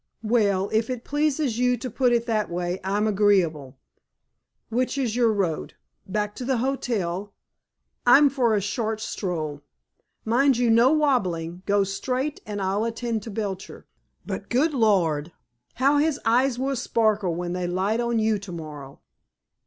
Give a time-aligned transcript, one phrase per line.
[0.23, 3.77] "Well, if it pleases you to put it that way, I'm agreeable.
[4.69, 5.75] Which is your road?
[6.07, 7.35] Back to the hotel?
[8.03, 9.61] I'm for a short stroll.
[10.25, 11.61] Mind you, no wobbling!
[11.67, 13.85] Go straight, and I'll attend to Belcher.
[14.25, 15.33] But, good Lord!
[15.75, 19.01] How his eyes will sparkle when they light on you to morrow!"